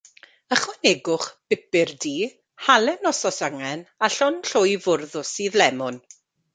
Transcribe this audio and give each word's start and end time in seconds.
Ychwanegwch 0.55 1.27
bupur 1.53 1.91
du, 2.05 2.15
halen 2.69 3.07
os 3.13 3.23
oes 3.33 3.39
angen, 3.51 3.87
a 4.09 4.13
llond 4.19 4.53
llwy 4.55 4.77
fwrdd 4.89 5.19
o 5.25 5.29
sudd 5.37 5.65
lemwn. 5.65 6.07